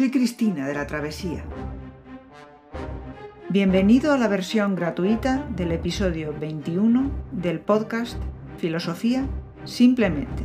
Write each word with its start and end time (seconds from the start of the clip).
soy 0.00 0.10
Cristina 0.10 0.66
de 0.66 0.72
la 0.72 0.86
Travesía. 0.86 1.44
Bienvenido 3.50 4.14
a 4.14 4.16
la 4.16 4.28
versión 4.28 4.74
gratuita 4.74 5.46
del 5.54 5.72
episodio 5.72 6.32
21 6.40 7.10
del 7.32 7.60
podcast 7.60 8.16
Filosofía 8.56 9.26
Simplemente. 9.64 10.44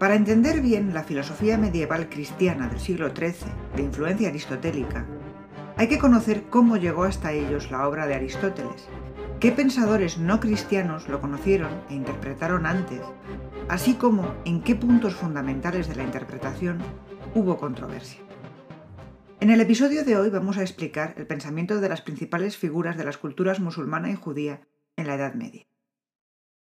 Para 0.00 0.16
entender 0.16 0.60
bien 0.60 0.92
la 0.92 1.04
filosofía 1.04 1.56
medieval 1.56 2.08
cristiana 2.08 2.66
del 2.66 2.80
siglo 2.80 3.14
XIII, 3.14 3.52
de 3.76 3.82
influencia 3.82 4.26
aristotélica, 4.26 5.06
hay 5.76 5.86
que 5.86 6.00
conocer 6.00 6.46
cómo 6.50 6.78
llegó 6.78 7.04
hasta 7.04 7.30
ellos 7.30 7.70
la 7.70 7.86
obra 7.86 8.08
de 8.08 8.16
Aristóteles, 8.16 8.88
qué 9.38 9.52
pensadores 9.52 10.18
no 10.18 10.40
cristianos 10.40 11.08
lo 11.08 11.20
conocieron 11.20 11.70
e 11.90 11.94
interpretaron 11.94 12.66
antes, 12.66 13.02
así 13.68 13.94
como 13.94 14.34
en 14.44 14.62
qué 14.62 14.74
puntos 14.74 15.14
fundamentales 15.14 15.88
de 15.88 15.96
la 15.96 16.04
interpretación 16.04 16.78
hubo 17.34 17.56
controversia. 17.56 18.20
En 19.40 19.50
el 19.50 19.60
episodio 19.60 20.04
de 20.04 20.16
hoy 20.16 20.30
vamos 20.30 20.56
a 20.56 20.62
explicar 20.62 21.14
el 21.16 21.26
pensamiento 21.26 21.80
de 21.80 21.88
las 21.88 22.02
principales 22.02 22.56
figuras 22.56 22.96
de 22.96 23.04
las 23.04 23.18
culturas 23.18 23.60
musulmana 23.60 24.10
y 24.10 24.14
judía 24.14 24.66
en 24.96 25.06
la 25.06 25.14
Edad 25.14 25.34
Media. 25.34 25.66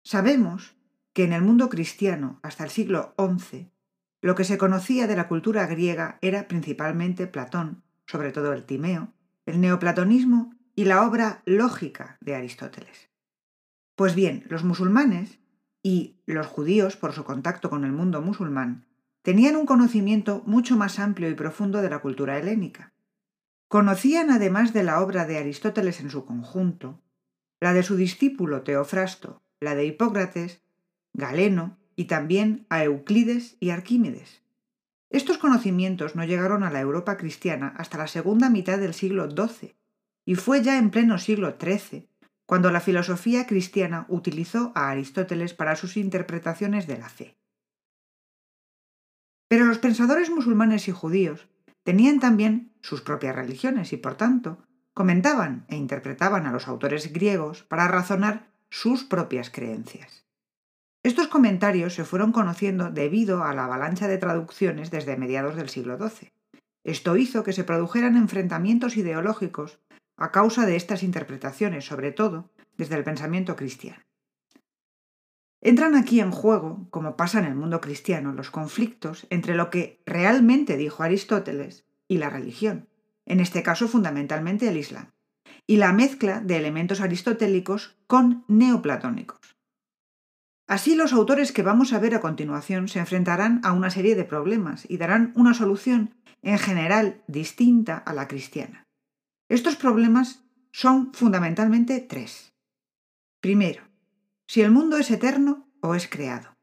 Sabemos 0.03 0.75
que 1.13 1.23
en 1.23 1.33
el 1.33 1.41
mundo 1.41 1.69
cristiano 1.69 2.39
hasta 2.43 2.63
el 2.63 2.69
siglo 2.69 3.13
XI 3.17 3.71
lo 4.21 4.35
que 4.35 4.43
se 4.43 4.57
conocía 4.57 5.07
de 5.07 5.15
la 5.15 5.27
cultura 5.27 5.65
griega 5.65 6.19
era 6.21 6.47
principalmente 6.47 7.27
Platón, 7.27 7.83
sobre 8.05 8.31
todo 8.31 8.53
el 8.53 8.65
Timeo, 8.65 9.13
el 9.45 9.61
neoplatonismo 9.61 10.53
y 10.75 10.85
la 10.85 11.05
obra 11.07 11.41
lógica 11.45 12.17
de 12.21 12.35
Aristóteles. 12.35 13.09
Pues 13.95 14.15
bien, 14.15 14.45
los 14.49 14.63
musulmanes 14.63 15.39
y 15.81 16.17
los 16.25 16.47
judíos, 16.47 16.97
por 16.97 17.13
su 17.13 17.23
contacto 17.23 17.69
con 17.69 17.85
el 17.85 17.91
mundo 17.91 18.21
musulmán, 18.21 18.85
tenían 19.21 19.55
un 19.55 19.65
conocimiento 19.65 20.43
mucho 20.45 20.75
más 20.75 20.99
amplio 20.99 21.29
y 21.29 21.35
profundo 21.35 21.81
de 21.81 21.89
la 21.89 21.99
cultura 21.99 22.37
helénica. 22.37 22.93
Conocían, 23.67 24.31
además 24.31 24.73
de 24.73 24.83
la 24.83 25.01
obra 25.01 25.25
de 25.25 25.37
Aristóteles 25.37 25.99
en 25.99 26.09
su 26.09 26.25
conjunto, 26.25 27.01
la 27.59 27.73
de 27.73 27.83
su 27.83 27.95
discípulo 27.95 28.63
Teofrasto, 28.63 29.41
la 29.59 29.75
de 29.75 29.85
Hipócrates, 29.85 30.61
Galeno 31.13 31.77
y 31.95 32.05
también 32.05 32.65
a 32.69 32.83
Euclides 32.83 33.57
y 33.59 33.69
Arquímedes. 33.69 34.41
Estos 35.09 35.37
conocimientos 35.37 36.15
no 36.15 36.23
llegaron 36.23 36.63
a 36.63 36.71
la 36.71 36.79
Europa 36.79 37.17
cristiana 37.17 37.73
hasta 37.77 37.97
la 37.97 38.07
segunda 38.07 38.49
mitad 38.49 38.77
del 38.77 38.93
siglo 38.93 39.29
XII, 39.29 39.75
y 40.25 40.35
fue 40.35 40.61
ya 40.61 40.77
en 40.77 40.91
pleno 40.91 41.17
siglo 41.17 41.57
XIII 41.59 42.08
cuando 42.49 42.71
la 42.71 42.81
filosofía 42.81 43.45
cristiana 43.45 44.07
utilizó 44.09 44.71
a 44.73 44.89
Aristóteles 44.89 45.53
para 45.53 45.75
sus 45.75 45.97
interpretaciones 45.97 46.87
de 46.87 46.97
la 46.97 47.07
fe. 47.07 47.37
Pero 49.47 49.65
los 49.65 49.77
pensadores 49.77 50.31
musulmanes 50.31 50.87
y 50.87 50.91
judíos 50.91 51.47
tenían 51.83 52.19
también 52.19 52.73
sus 52.81 53.01
propias 53.01 53.35
religiones 53.35 53.93
y, 53.93 53.97
por 53.97 54.15
tanto, 54.15 54.65
comentaban 54.95 55.65
e 55.67 55.75
interpretaban 55.75 56.47
a 56.47 56.51
los 56.51 56.67
autores 56.67 57.13
griegos 57.13 57.61
para 57.61 57.87
razonar 57.87 58.49
sus 58.71 59.03
propias 59.03 59.51
creencias. 59.51 60.25
Estos 61.03 61.27
comentarios 61.27 61.93
se 61.93 62.03
fueron 62.03 62.31
conociendo 62.31 62.89
debido 62.89 63.43
a 63.43 63.53
la 63.53 63.65
avalancha 63.65 64.07
de 64.07 64.17
traducciones 64.17 64.89
desde 64.89 65.17
mediados 65.17 65.55
del 65.55 65.69
siglo 65.69 65.99
XII. 65.99 66.31
Esto 66.83 67.15
hizo 67.15 67.43
que 67.43 67.53
se 67.53 67.63
produjeran 67.63 68.17
enfrentamientos 68.17 68.97
ideológicos 68.97 69.77
a 70.19 70.31
causa 70.31 70.65
de 70.65 70.75
estas 70.75 71.03
interpretaciones, 71.03 71.85
sobre 71.85 72.11
todo 72.11 72.51
desde 72.77 72.95
el 72.95 73.03
pensamiento 73.03 73.55
cristiano. 73.55 74.03
Entran 75.61 75.95
aquí 75.95 76.21
en 76.21 76.31
juego, 76.31 76.87
como 76.89 77.17
pasa 77.17 77.39
en 77.39 77.45
el 77.45 77.55
mundo 77.55 77.81
cristiano, 77.81 78.31
los 78.31 78.49
conflictos 78.49 79.27
entre 79.29 79.55
lo 79.55 79.69
que 79.69 80.01
realmente 80.05 80.77
dijo 80.77 81.03
Aristóteles 81.03 81.85
y 82.07 82.17
la 82.17 82.29
religión, 82.29 82.87
en 83.25 83.41
este 83.41 83.61
caso 83.61 83.87
fundamentalmente 83.87 84.69
el 84.69 84.77
Islam, 84.77 85.11
y 85.67 85.75
la 85.75 85.91
mezcla 85.91 86.39
de 86.39 86.57
elementos 86.57 87.01
aristotélicos 87.01 87.97
con 88.07 88.45
neoplatónicos. 88.47 89.57
Así 90.67 90.95
los 90.95 91.13
autores 91.13 91.51
que 91.51 91.63
vamos 91.63 91.93
a 91.93 91.99
ver 91.99 92.15
a 92.15 92.21
continuación 92.21 92.87
se 92.87 92.99
enfrentarán 92.99 93.59
a 93.63 93.73
una 93.73 93.89
serie 93.89 94.15
de 94.15 94.23
problemas 94.23 94.85
y 94.87 94.97
darán 94.97 95.33
una 95.35 95.53
solución 95.53 96.15
en 96.41 96.57
general 96.57 97.23
distinta 97.27 97.97
a 97.97 98.13
la 98.13 98.27
cristiana. 98.27 98.88
Estos 99.49 99.75
problemas 99.75 100.43
son 100.71 101.11
fundamentalmente 101.11 101.99
tres. 102.01 102.53
Primero, 103.41 103.81
si 104.45 104.61
el 104.61 104.69
mundo 104.69 104.97
es 104.97 105.09
eterno 105.09 105.67
o 105.81 105.95
es 105.95 106.07
creado. 106.07 106.55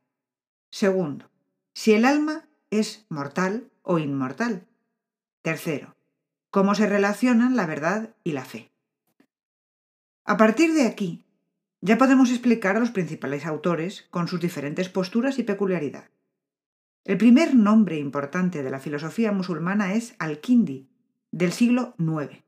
Segundo, 0.70 1.28
si 1.74 1.94
el 1.94 2.04
alma 2.04 2.48
es 2.70 3.04
mortal 3.08 3.70
o 3.82 3.98
inmortal. 3.98 4.68
Tercero, 5.42 5.96
cómo 6.50 6.76
se 6.76 6.86
relacionan 6.86 7.56
la 7.56 7.66
verdad 7.66 8.14
y 8.22 8.32
la 8.32 8.44
fe. 8.44 8.70
A 10.24 10.36
partir 10.36 10.72
de 10.72 10.86
aquí, 10.86 11.24
ya 11.80 11.98
podemos 11.98 12.30
explicar 12.30 12.76
a 12.76 12.80
los 12.80 12.92
principales 12.92 13.46
autores 13.46 14.06
con 14.10 14.28
sus 14.28 14.40
diferentes 14.40 14.88
posturas 14.88 15.40
y 15.40 15.42
peculiaridad. 15.42 16.08
El 17.04 17.18
primer 17.18 17.56
nombre 17.56 17.98
importante 17.98 18.62
de 18.62 18.70
la 18.70 18.78
filosofía 18.78 19.32
musulmana 19.32 19.94
es 19.94 20.14
Al-Kindi, 20.18 20.88
del 21.32 21.52
siglo 21.52 21.94
IX. 21.98 22.45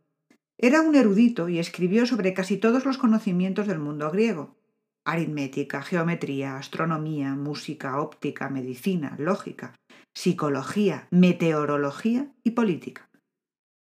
Era 0.61 0.81
un 0.81 0.97
erudito 0.97 1.49
y 1.49 1.61
escribió 1.61 2.05
sobre 2.05 2.35
casi 2.35 2.57
todos 2.57 2.85
los 2.85 2.99
conocimientos 2.99 3.69
del 3.69 3.79
mundo 3.79 4.11
griego. 4.11 4.57
Aritmética, 5.05 5.83
geometría, 5.83 6.57
astronomía, 6.57 7.35
música, 7.37 8.01
óptica, 8.01 8.49
medicina, 8.49 9.15
lógica, 9.19 9.77
psicología, 10.15 11.07
meteorología 11.13 12.33
y 12.43 12.51
política. 12.51 13.09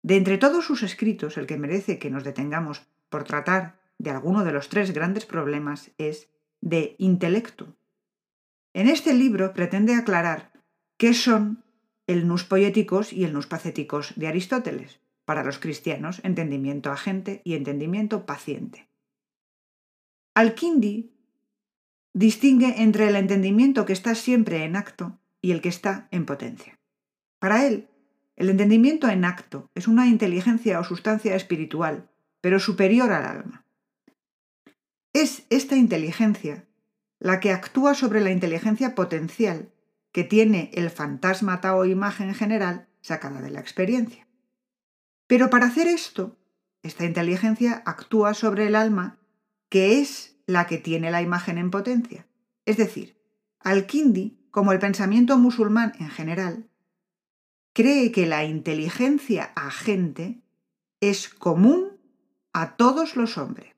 De 0.02 0.16
entre 0.16 0.38
todos 0.38 0.66
sus 0.66 0.82
escritos, 0.82 1.38
el 1.38 1.46
que 1.46 1.58
merece 1.58 2.00
que 2.00 2.10
nos 2.10 2.24
detengamos 2.24 2.84
por 3.10 3.26
tratar 3.26 3.82
de 3.98 4.12
alguno 4.12 4.46
de 4.46 4.54
los 4.54 4.70
tres 4.70 4.94
grandes 4.94 5.26
problemas 5.26 5.92
es 5.98 6.30
de 6.62 6.96
intelecto. 6.98 7.76
En 8.74 8.88
este 8.88 9.14
libro 9.14 9.52
pretende 9.52 9.94
aclarar 9.94 10.54
qué 10.96 11.14
son 11.14 11.66
el 12.08 12.28
nus 12.28 12.46
poéticos 12.46 13.12
y 13.12 13.26
el 13.26 13.34
nus 13.34 13.46
pacéticos 13.46 14.14
de 14.16 14.28
Aristóteles, 14.28 15.01
para 15.26 15.44
los 15.44 15.60
cristianos, 15.60 16.22
entendimiento 16.24 16.92
agente 16.92 17.42
y 17.44 17.56
entendimiento 17.56 18.26
paciente. 18.26 18.90
Al-Kindi 20.34 21.14
distingue 22.14 22.82
entre 22.82 23.08
el 23.08 23.16
entendimiento 23.16 23.86
que 23.86 23.94
está 23.94 24.16
siempre 24.16 24.64
en 24.64 24.76
acto 24.76 25.20
y 25.42 25.52
el 25.52 25.62
que 25.62 25.70
está 25.70 26.08
en 26.12 26.26
potencia. 26.26 26.80
Para 27.40 27.66
él, 27.66 27.90
el 28.36 28.50
entendimiento 28.50 29.08
en 29.10 29.26
acto 29.26 29.70
es 29.76 29.88
una 29.88 30.08
inteligencia 30.08 30.80
o 30.80 30.84
sustancia 30.84 31.36
espiritual, 31.36 32.10
pero 32.40 32.60
superior 32.60 33.12
al 33.12 33.26
alma. 33.26 33.66
Es 35.14 35.46
esta 35.50 35.76
inteligencia 35.76 36.66
la 37.20 37.40
que 37.40 37.52
actúa 37.52 37.94
sobre 37.94 38.22
la 38.22 38.32
inteligencia 38.32 38.96
potencial 38.96 39.72
que 40.12 40.24
tiene 40.24 40.72
el 40.74 40.90
fantasma 40.90 41.62
o 41.64 41.86
imagen 41.86 42.34
general 42.34 42.88
sacada 43.02 43.42
de 43.42 43.52
la 43.52 43.60
experiencia. 43.60 44.28
Pero 45.32 45.50
para 45.50 45.68
hacer 45.68 45.88
esto, 45.88 46.38
esta 46.84 47.06
inteligencia 47.06 47.84
actúa 47.86 48.34
sobre 48.34 48.68
el 48.68 48.76
alma, 48.76 49.18
que 49.70 50.02
es 50.02 50.36
la 50.46 50.68
que 50.68 50.78
tiene 50.78 51.10
la 51.10 51.22
imagen 51.22 51.58
en 51.58 51.72
potencia. 51.72 52.28
Es 52.66 52.76
decir, 52.76 53.18
Al-Kindi, 53.62 54.46
como 54.52 54.74
el 54.74 54.80
pensamiento 54.80 55.38
musulmán 55.38 55.94
en 56.00 56.10
general, 56.10 56.70
cree 57.72 58.12
que 58.12 58.26
la 58.26 58.44
inteligencia 58.44 59.54
agente 59.56 60.42
es 61.00 61.30
común 61.30 61.98
a 62.52 62.76
todos 62.76 63.16
los 63.16 63.38
hombres. 63.38 63.74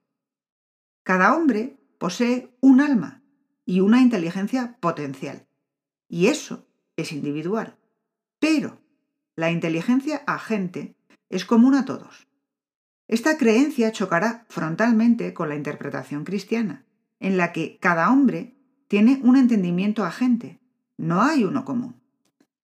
Cada 1.04 1.36
hombre 1.36 1.78
posee 2.00 2.58
un 2.62 2.82
alma 2.82 3.22
y 3.64 3.82
una 3.82 4.02
inteligencia 4.02 4.80
potencial, 4.80 5.46
y 6.08 6.30
eso 6.30 6.66
es 6.96 7.12
individual. 7.12 7.78
Pero 8.40 8.82
la 9.36 9.52
inteligencia 9.52 10.24
agente 10.26 10.96
es 11.34 11.46
común 11.46 11.76
a 11.76 11.86
todos. 11.86 12.28
Esta 13.08 13.38
creencia 13.38 13.92
chocará 13.92 14.46
frontalmente 14.50 15.34
con 15.34 15.50
la 15.50 15.56
interpretación 15.56 16.24
cristiana, 16.24 16.86
en 17.20 17.38
la 17.38 17.52
que 17.52 17.78
cada 17.80 18.12
hombre 18.12 18.56
tiene 18.88 19.20
un 19.24 19.36
entendimiento 19.36 20.06
agente, 20.06 20.60
no 20.98 21.22
hay 21.22 21.44
uno 21.44 21.66
común. 21.66 22.02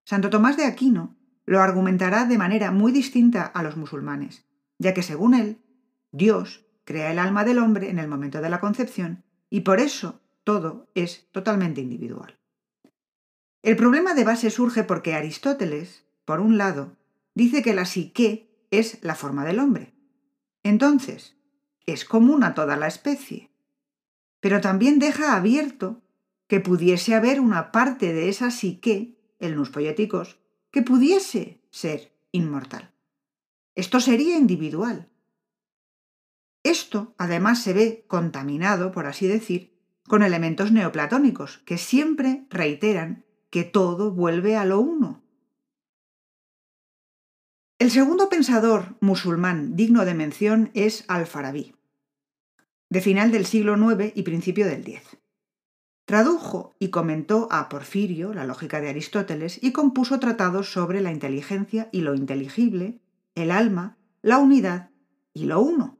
Santo 0.06 0.30
Tomás 0.30 0.58
de 0.58 0.66
Aquino 0.66 1.16
lo 1.46 1.62
argumentará 1.62 2.26
de 2.26 2.38
manera 2.38 2.72
muy 2.72 2.92
distinta 2.92 3.44
a 3.44 3.64
los 3.64 3.76
musulmanes, 3.76 4.46
ya 4.78 4.94
que 4.94 5.04
según 5.04 5.34
él, 5.34 5.62
Dios 6.12 6.66
crea 6.84 7.12
el 7.12 7.20
alma 7.20 7.44
del 7.44 7.60
hombre 7.60 7.90
en 7.90 8.00
el 8.00 8.08
momento 8.08 8.42
de 8.42 8.50
la 8.50 8.60
concepción 8.60 9.24
y 9.50 9.62
por 9.62 9.80
eso 9.80 10.22
todo 10.44 10.90
es 10.96 11.28
totalmente 11.32 11.82
individual. 11.82 12.40
El 13.62 13.76
problema 13.76 14.14
de 14.14 14.24
base 14.24 14.50
surge 14.50 14.84
porque 14.84 15.16
Aristóteles, 15.16 16.06
por 16.26 16.40
un 16.40 16.58
lado, 16.58 16.96
dice 17.36 17.62
que 17.62 17.74
la 17.74 17.86
psique 17.86 18.49
es 18.72 19.00
la 19.04 19.16
forma 19.16 19.46
del 19.46 19.60
hombre. 19.60 19.94
Entonces, 20.64 21.36
es 21.86 22.06
común 22.06 22.44
a 22.44 22.54
toda 22.54 22.78
la 22.78 22.88
especie. 22.88 23.52
Pero 24.40 24.62
también 24.62 25.00
deja 25.00 25.36
abierto 25.36 26.02
que 26.48 26.60
pudiese 26.60 27.16
haber 27.16 27.40
una 27.40 27.72
parte 27.72 28.14
de 28.14 28.30
esa 28.30 28.52
psique, 28.52 29.18
el 29.40 29.56
nus 29.56 29.70
poéticos, 29.70 30.40
que 30.72 30.82
pudiese 30.82 31.62
ser 31.70 32.12
inmortal. 32.32 32.92
Esto 33.76 34.00
sería 34.00 34.38
individual. 34.38 35.10
Esto 36.64 37.16
además 37.18 37.62
se 37.64 37.74
ve 37.74 38.06
contaminado, 38.08 38.92
por 38.92 39.06
así 39.06 39.28
decir, 39.28 39.78
con 40.08 40.24
elementos 40.24 40.72
neoplatónicos, 40.72 41.60
que 41.60 41.78
siempre 41.78 42.46
reiteran 42.50 43.26
que 43.50 43.64
todo 43.64 44.12
vuelve 44.12 44.58
a 44.58 44.66
lo 44.66 44.80
uno. 44.80 45.24
El 47.80 47.92
segundo 47.92 48.28
pensador 48.28 48.98
musulmán 49.00 49.78
digno 49.78 50.04
de 50.04 50.14
mención 50.14 50.70
es 50.74 51.06
Al-Farabi, 51.08 51.76
de 52.90 53.00
final 53.00 53.32
del 53.32 53.46
siglo 53.46 53.78
IX 53.78 54.12
y 54.16 54.24
principio 54.24 54.68
del 54.68 54.82
X. 54.82 55.02
Tradujo 56.04 56.76
y 56.78 56.90
comentó 56.90 57.48
a 57.50 57.70
Porfirio 57.70 58.34
la 58.34 58.44
lógica 58.44 58.82
de 58.82 58.90
Aristóteles 58.90 59.64
y 59.64 59.72
compuso 59.72 60.20
tratados 60.20 60.74
sobre 60.74 61.00
la 61.00 61.14
inteligencia 61.14 61.88
y 61.94 62.02
lo 62.02 62.16
inteligible, 62.16 63.00
el 63.34 63.50
alma, 63.50 63.98
la 64.22 64.40
unidad 64.40 64.90
y 65.34 65.46
lo 65.46 65.62
uno. 65.62 65.98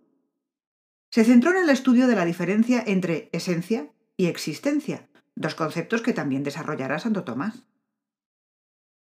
Se 1.12 1.24
centró 1.24 1.52
en 1.52 1.64
el 1.64 1.70
estudio 1.70 2.08
de 2.08 2.16
la 2.18 2.26
diferencia 2.26 2.84
entre 2.86 3.30
esencia 3.32 3.90
y 4.18 4.26
existencia, 4.26 5.08
dos 5.36 5.56
conceptos 5.56 6.02
que 6.02 6.12
también 6.12 6.44
desarrollará 6.44 7.00
Santo 7.00 7.24
Tomás. 7.24 7.64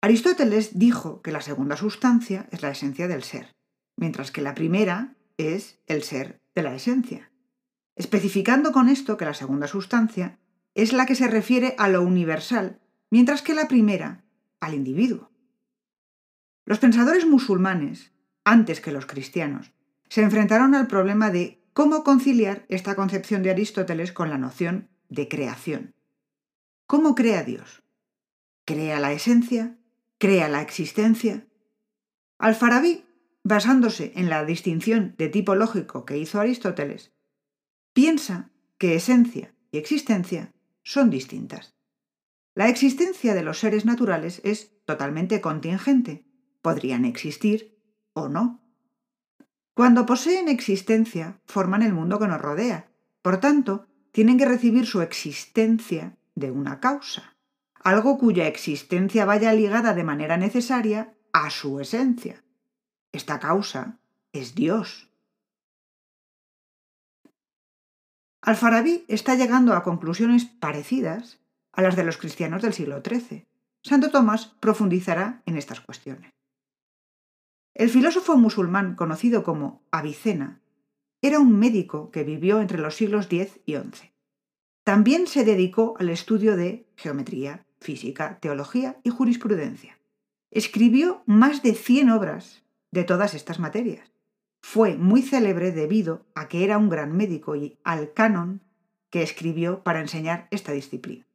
Aristóteles 0.02 0.78
dijo 0.78 1.20
que 1.20 1.32
la 1.32 1.42
segunda 1.42 1.76
sustancia 1.76 2.48
es 2.50 2.62
la 2.62 2.70
esencia 2.70 3.06
del 3.06 3.22
ser, 3.22 3.54
mientras 3.96 4.30
que 4.30 4.40
la 4.40 4.54
primera 4.54 5.14
es 5.36 5.78
el 5.86 6.02
ser 6.02 6.40
de 6.54 6.62
la 6.62 6.74
esencia, 6.74 7.30
especificando 7.96 8.72
con 8.72 8.88
esto 8.88 9.16
que 9.16 9.26
la 9.26 9.34
segunda 9.34 9.66
sustancia 9.66 10.38
es 10.74 10.92
la 10.94 11.04
que 11.04 11.14
se 11.14 11.28
refiere 11.28 11.74
a 11.76 11.88
lo 11.88 12.02
universal, 12.02 12.80
mientras 13.10 13.42
que 13.42 13.54
la 13.54 13.68
primera 13.68 14.24
al 14.60 14.74
individuo. 14.74 15.30
Los 16.64 16.78
pensadores 16.78 17.26
musulmanes, 17.26 18.12
antes 18.44 18.80
que 18.80 18.92
los 18.92 19.04
cristianos, 19.04 19.72
se 20.08 20.22
enfrentaron 20.22 20.74
al 20.74 20.86
problema 20.86 21.30
de 21.30 21.62
cómo 21.74 22.04
conciliar 22.04 22.64
esta 22.68 22.94
concepción 22.96 23.42
de 23.42 23.50
Aristóteles 23.50 24.12
con 24.12 24.30
la 24.30 24.38
noción 24.38 24.88
de 25.08 25.28
creación. 25.28 25.94
¿Cómo 26.86 27.14
crea 27.14 27.42
Dios? 27.42 27.82
¿Crea 28.64 29.00
la 29.00 29.12
esencia? 29.12 29.79
¿Crea 30.20 30.50
la 30.50 30.60
existencia? 30.60 31.46
Al-Farabi, 32.36 33.06
basándose 33.42 34.12
en 34.16 34.28
la 34.28 34.44
distinción 34.44 35.14
de 35.16 35.30
tipo 35.30 35.54
lógico 35.54 36.04
que 36.04 36.18
hizo 36.18 36.38
Aristóteles, 36.38 37.14
piensa 37.94 38.50
que 38.76 38.94
esencia 38.96 39.54
y 39.72 39.78
existencia 39.78 40.52
son 40.82 41.08
distintas. 41.08 41.74
La 42.54 42.68
existencia 42.68 43.32
de 43.32 43.42
los 43.42 43.60
seres 43.60 43.86
naturales 43.86 44.42
es 44.44 44.76
totalmente 44.84 45.40
contingente. 45.40 46.26
Podrían 46.60 47.06
existir 47.06 47.80
o 48.12 48.28
no. 48.28 48.62
Cuando 49.72 50.04
poseen 50.04 50.50
existencia, 50.50 51.40
forman 51.46 51.80
el 51.82 51.94
mundo 51.94 52.18
que 52.18 52.28
nos 52.28 52.42
rodea. 52.42 52.90
Por 53.22 53.40
tanto, 53.40 53.86
tienen 54.12 54.36
que 54.36 54.44
recibir 54.44 54.84
su 54.84 55.00
existencia 55.00 56.18
de 56.34 56.50
una 56.50 56.78
causa, 56.78 57.38
algo 57.82 58.18
cuya 58.18 58.46
existencia 58.46 59.24
vaya 59.24 59.52
ligada 59.52 59.94
de 59.94 60.04
manera 60.04 60.36
necesaria 60.36 61.14
a 61.32 61.50
su 61.50 61.80
esencia. 61.80 62.44
Esta 63.12 63.40
causa 63.40 63.98
es 64.32 64.54
Dios. 64.54 65.10
Al-Farabi 68.42 69.04
está 69.08 69.34
llegando 69.34 69.74
a 69.74 69.82
conclusiones 69.82 70.44
parecidas 70.44 71.40
a 71.72 71.82
las 71.82 71.96
de 71.96 72.04
los 72.04 72.16
cristianos 72.16 72.62
del 72.62 72.72
siglo 72.72 73.02
XIII. 73.02 73.46
Santo 73.82 74.10
Tomás 74.10 74.46
profundizará 74.60 75.42
en 75.46 75.56
estas 75.56 75.80
cuestiones. 75.80 76.32
El 77.74 77.88
filósofo 77.88 78.36
musulmán 78.36 78.94
conocido 78.94 79.42
como 79.42 79.82
Avicena 79.90 80.60
era 81.22 81.38
un 81.38 81.58
médico 81.58 82.10
que 82.10 82.24
vivió 82.24 82.60
entre 82.60 82.78
los 82.78 82.96
siglos 82.96 83.26
X 83.30 83.60
y 83.66 83.76
XI. 83.76 84.12
También 84.84 85.26
se 85.26 85.44
dedicó 85.44 85.94
al 85.98 86.08
estudio 86.08 86.56
de 86.56 86.86
geometría, 86.96 87.66
física, 87.80 88.38
teología 88.40 88.98
y 89.02 89.10
jurisprudencia. 89.10 89.98
Escribió 90.50 91.22
más 91.26 91.62
de 91.62 91.74
100 91.74 92.10
obras 92.10 92.62
de 92.90 93.04
todas 93.04 93.34
estas 93.34 93.58
materias. 93.58 94.12
Fue 94.62 94.96
muy 94.96 95.22
célebre 95.22 95.72
debido 95.72 96.26
a 96.34 96.48
que 96.48 96.64
era 96.64 96.76
un 96.76 96.88
gran 96.88 97.16
médico 97.16 97.56
y 97.56 97.78
al 97.82 98.12
canon 98.12 98.60
que 99.10 99.22
escribió 99.22 99.82
para 99.82 100.00
enseñar 100.00 100.48
esta 100.50 100.72
disciplina. 100.72 101.26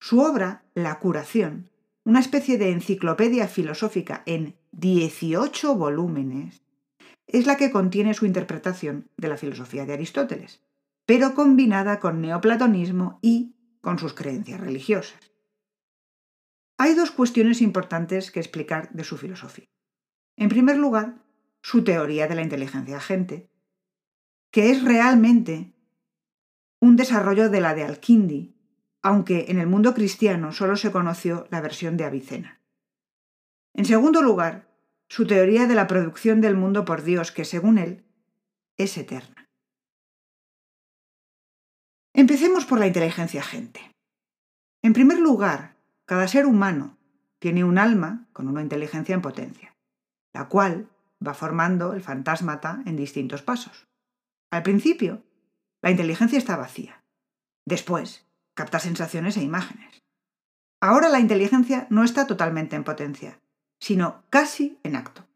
Su 0.00 0.20
obra, 0.20 0.62
La 0.74 0.98
curación, 0.98 1.68
una 2.04 2.20
especie 2.20 2.56
de 2.56 2.70
enciclopedia 2.70 3.46
filosófica 3.48 4.22
en 4.26 4.56
18 4.72 5.74
volúmenes, 5.74 6.62
es 7.26 7.46
la 7.46 7.56
que 7.56 7.70
contiene 7.70 8.14
su 8.14 8.26
interpretación 8.26 9.08
de 9.16 9.28
la 9.28 9.36
filosofía 9.36 9.86
de 9.86 9.92
Aristóteles, 9.92 10.62
pero 11.06 11.34
combinada 11.34 12.00
con 12.00 12.20
neoplatonismo 12.20 13.18
y 13.22 13.54
con 13.80 13.98
sus 13.98 14.14
creencias 14.14 14.60
religiosas. 14.60 15.29
Hay 16.82 16.94
dos 16.94 17.10
cuestiones 17.10 17.60
importantes 17.60 18.30
que 18.30 18.40
explicar 18.40 18.90
de 18.92 19.04
su 19.04 19.18
filosofía. 19.18 19.66
En 20.38 20.48
primer 20.48 20.78
lugar, 20.78 21.22
su 21.60 21.84
teoría 21.84 22.26
de 22.26 22.34
la 22.34 22.40
inteligencia 22.40 22.96
agente, 22.96 23.50
que 24.50 24.70
es 24.70 24.82
realmente 24.82 25.74
un 26.80 26.96
desarrollo 26.96 27.50
de 27.50 27.60
la 27.60 27.74
de 27.74 27.84
Alkindi, 27.84 28.56
aunque 29.02 29.44
en 29.48 29.58
el 29.58 29.66
mundo 29.66 29.92
cristiano 29.92 30.52
solo 30.52 30.74
se 30.74 30.90
conoció 30.90 31.46
la 31.50 31.60
versión 31.60 31.98
de 31.98 32.04
Avicena. 32.04 32.62
En 33.74 33.84
segundo 33.84 34.22
lugar, 34.22 34.74
su 35.06 35.26
teoría 35.26 35.66
de 35.66 35.74
la 35.74 35.86
producción 35.86 36.40
del 36.40 36.56
mundo 36.56 36.86
por 36.86 37.02
Dios, 37.02 37.30
que 37.30 37.44
según 37.44 37.76
él 37.76 38.06
es 38.78 38.96
eterna. 38.96 39.50
Empecemos 42.14 42.64
por 42.64 42.78
la 42.78 42.86
inteligencia 42.86 43.42
agente. 43.42 43.94
En 44.80 44.94
primer 44.94 45.18
lugar, 45.18 45.78
cada 46.10 46.26
ser 46.26 46.46
humano 46.46 46.98
tiene 47.38 47.62
un 47.62 47.78
alma 47.78 48.26
con 48.32 48.48
una 48.48 48.62
inteligencia 48.62 49.14
en 49.14 49.22
potencia, 49.22 49.76
la 50.32 50.48
cual 50.48 50.90
va 51.24 51.34
formando 51.34 51.92
el 51.92 52.02
fantasmata 52.02 52.82
en 52.84 52.96
distintos 52.96 53.42
pasos. 53.42 53.86
Al 54.50 54.64
principio, 54.64 55.22
la 55.82 55.92
inteligencia 55.92 56.36
está 56.36 56.56
vacía. 56.56 57.04
Después, 57.64 58.26
capta 58.54 58.80
sensaciones 58.80 59.36
e 59.36 59.44
imágenes. 59.44 60.02
Ahora 60.80 61.10
la 61.10 61.20
inteligencia 61.20 61.86
no 61.90 62.02
está 62.02 62.26
totalmente 62.26 62.74
en 62.74 62.82
potencia, 62.82 63.38
sino 63.78 64.24
casi 64.30 64.80
en 64.82 64.96
acto. 64.96 65.28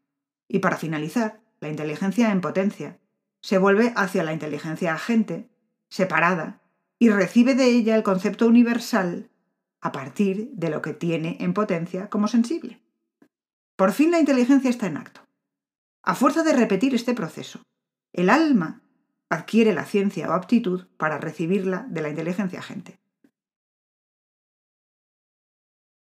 Y 0.49 0.59
para 0.59 0.75
finalizar, 0.75 1.39
la 1.61 1.69
inteligencia 1.69 2.33
en 2.33 2.41
potencia 2.41 2.99
se 3.41 3.57
vuelve 3.59 3.93
hacia 3.95 4.25
la 4.25 4.33
inteligencia 4.33 4.93
agente, 4.93 5.47
separada, 5.87 6.59
y 6.99 7.11
recibe 7.11 7.55
de 7.55 7.63
ella 7.63 7.95
el 7.95 8.03
concepto 8.03 8.45
universal 8.45 9.29
a 9.85 9.91
partir 9.91 10.49
de 10.53 10.71
lo 10.71 10.81
que 10.81 10.93
tiene 10.93 11.37
en 11.41 11.53
potencia 11.53 12.09
como 12.09 12.27
sensible. 12.27 12.81
Por 13.75 13.91
fin 13.91 14.09
la 14.09 14.19
inteligencia 14.19 14.71
está 14.71 14.87
en 14.87 14.97
acto. 14.97 15.21
A 16.01 16.15
fuerza 16.15 16.41
de 16.41 16.53
repetir 16.53 16.95
este 16.95 17.13
proceso, 17.13 17.61
el 18.11 18.31
alma 18.31 18.81
adquiere 19.29 19.75
la 19.75 19.85
ciencia 19.85 20.27
o 20.27 20.33
aptitud 20.33 20.87
para 20.97 21.19
recibirla 21.19 21.85
de 21.87 22.01
la 22.01 22.09
inteligencia 22.09 22.57
agente. 22.57 22.97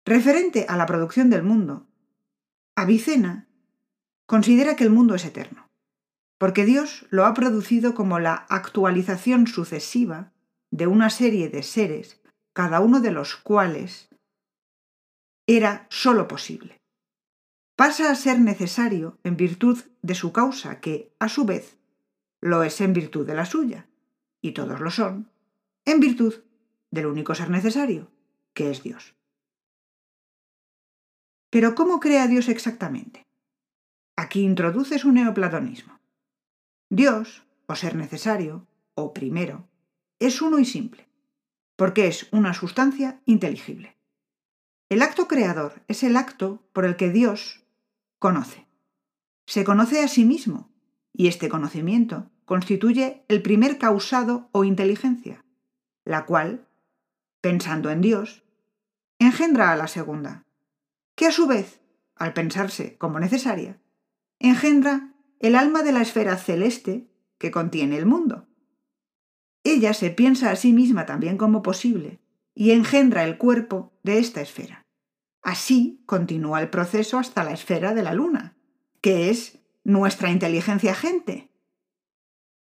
Referente 0.07 0.65
a 0.67 0.79
la 0.79 0.87
producción 0.87 1.29
del 1.29 1.43
mundo, 1.43 1.87
Avicena 2.75 3.49
considera 4.25 4.77
que 4.77 4.85
el 4.85 4.91
mundo 4.91 5.15
es 5.15 5.27
eterno, 5.27 5.67
porque 6.39 6.65
Dios 6.65 7.05
lo 7.11 7.27
ha 7.27 7.35
producido 7.35 7.95
como 7.95 8.19
la 8.19 8.47
actualización 8.49 9.47
sucesiva 9.47 10.33
de 10.71 10.87
una 10.87 11.11
serie 11.11 11.51
de 11.51 11.63
seres, 11.63 12.19
cada 12.59 12.81
uno 12.81 12.99
de 12.99 13.12
los 13.12 13.37
cuales 13.37 14.09
era 15.47 15.87
sólo 15.91 16.27
posible. 16.27 16.81
Pasa 17.77 18.11
a 18.11 18.17
ser 18.17 18.41
necesario 18.41 19.17
en 19.23 19.37
virtud 19.37 19.79
de 20.03 20.17
su 20.17 20.33
causa, 20.33 20.81
que, 20.81 21.15
a 21.21 21.29
su 21.29 21.45
vez, 21.45 21.77
lo 22.41 22.65
es 22.65 22.81
en 22.81 22.95
virtud 22.95 23.25
de 23.29 23.37
la 23.37 23.45
suya, 23.45 23.87
y 24.43 24.55
todos 24.55 24.81
lo 24.81 24.91
son, 24.91 25.31
en 25.85 26.00
virtud 26.00 26.35
del 26.91 27.07
único 27.07 27.33
ser 27.37 27.49
necesario, 27.49 28.11
que 28.55 28.73
es 28.73 28.83
Dios. 28.83 29.15
Pero 31.50 31.77
¿cómo 31.77 32.00
crea 32.00 32.27
Dios 32.27 32.49
exactamente? 32.49 33.23
Aquí 34.17 34.41
introduce 34.41 34.99
su 34.99 35.12
neoplatonismo. 35.12 36.00
Dios, 36.91 37.45
o 37.69 37.77
ser 37.77 37.95
necesario, 37.95 38.67
o 38.97 39.15
primero, 39.15 39.69
es 40.19 40.43
uno 40.43 40.59
y 40.59 40.65
simple, 40.65 41.08
porque 41.78 42.08
es 42.08 42.26
una 42.32 42.54
sustancia 42.54 43.20
inteligible. 43.25 43.97
El 44.88 45.00
acto 45.00 45.28
creador 45.28 45.85
es 45.87 46.02
el 46.02 46.16
acto 46.16 46.61
por 46.73 46.85
el 46.85 46.97
que 46.97 47.11
Dios 47.11 47.62
conoce. 48.18 48.66
Se 49.47 49.62
conoce 49.62 50.02
a 50.02 50.08
sí 50.08 50.25
mismo, 50.25 50.73
y 51.12 51.28
este 51.28 51.49
conocimiento 51.49 52.32
constituye 52.47 53.23
el 53.28 53.42
primer 53.42 53.78
causado 53.78 54.49
o 54.50 54.64
inteligencia, 54.64 55.44
la 56.04 56.26
cual 56.26 56.66
pensando 57.40 57.90
en 57.90 58.00
Dios, 58.00 58.42
engendra 59.20 59.70
a 59.70 59.76
la 59.76 59.87
segunda, 59.87 60.47
que 61.14 61.26
a 61.26 61.30
su 61.30 61.47
vez, 61.47 61.80
al 62.16 62.32
pensarse 62.32 62.97
como 62.99 63.20
necesaria, 63.20 63.78
engendra 64.40 65.12
el 65.38 65.54
alma 65.54 65.85
de 65.85 65.92
la 65.92 66.02
esfera 66.02 66.38
celeste 66.38 67.08
que 67.38 67.52
contiene 67.52 67.97
el 67.97 68.06
mundo. 68.06 68.48
Ella 69.65 69.95
se 69.95 70.11
piensa 70.11 70.50
a 70.50 70.57
sí 70.57 70.73
misma 70.73 71.07
también 71.07 71.37
como 71.37 71.62
posible 71.62 72.21
y 72.55 72.73
engendra 72.73 73.25
el 73.25 73.38
cuerpo 73.38 73.93
de 74.03 74.19
esta 74.19 74.41
esfera. 74.41 74.87
Así 75.43 76.03
continúa 76.07 76.61
el 76.61 76.71
proceso 76.71 77.19
hasta 77.19 77.45
la 77.45 77.53
esfera 77.53 77.95
de 77.95 78.03
la 78.03 78.15
luna, 78.15 78.57
que 79.00 79.31
es 79.31 79.59
nuestra 79.85 80.31
inteligencia 80.31 80.93
agente. 80.93 81.50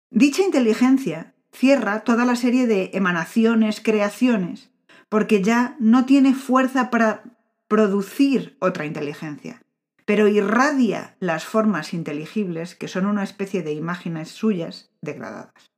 Dicha 0.09 0.41
inteligencia 0.41 1.35
cierra 1.51 2.03
toda 2.03 2.25
la 2.25 2.35
serie 2.35 2.67
de 2.67 2.91
emanaciones, 2.93 3.81
creaciones, 3.81 4.71
porque 5.09 5.41
ya 5.43 5.75
no 5.79 6.05
tiene 6.05 6.33
fuerza 6.33 6.89
para 6.89 7.23
producir 7.67 8.57
otra 8.59 8.85
inteligencia, 8.85 9.61
pero 10.05 10.27
irradia 10.27 11.15
las 11.19 11.45
formas 11.45 11.93
inteligibles 11.93 12.75
que 12.75 12.87
son 12.87 13.05
una 13.05 13.23
especie 13.23 13.61
de 13.63 13.73
imágenes 13.73 14.29
suyas 14.29 14.91
degradadas. 15.01 15.72